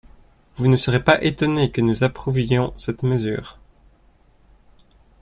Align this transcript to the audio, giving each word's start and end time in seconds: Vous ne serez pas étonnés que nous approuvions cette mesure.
Vous 0.57 0.67
ne 0.67 0.77
serez 0.77 1.03
pas 1.03 1.23
étonnés 1.23 1.69
que 1.71 1.79
nous 1.79 2.03
approuvions 2.03 2.73
cette 2.75 3.03
mesure. 3.03 3.59